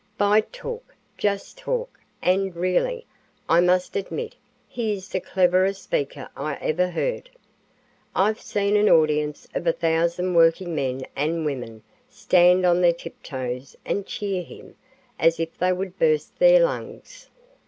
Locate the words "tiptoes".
12.93-13.75